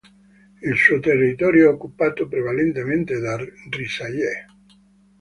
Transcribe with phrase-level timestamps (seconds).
[0.63, 3.37] Il suo territorio è occupato prevalentemente da
[3.69, 4.45] risaie.